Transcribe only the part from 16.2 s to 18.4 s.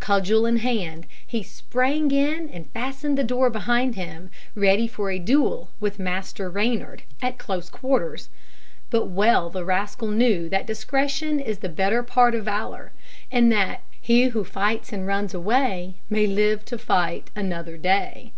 live to fight another day."